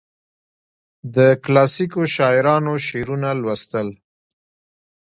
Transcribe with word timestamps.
د 1.15 1.17
کلاسیکو 1.43 2.01
شاعرانو 2.15 2.73
شعرونه 2.87 3.29
لوستل. 3.41 3.87